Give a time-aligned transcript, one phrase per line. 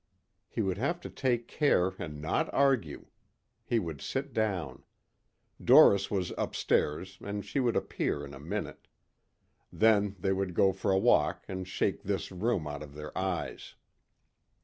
[0.49, 3.05] He would have to take care and not argue.
[3.63, 4.83] He would sit down.
[5.63, 8.87] Doris was upstairs and she would appear in a minute.
[9.71, 13.75] Then they would go for a walk and shake this room out of their eyes.